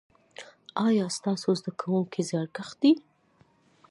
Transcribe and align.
ایا 0.87 1.05
ستاسو 1.17 1.49
زده 1.59 1.71
کونکي 1.81 2.21
زیارکښ 2.29 2.69
دي؟ 2.81 2.91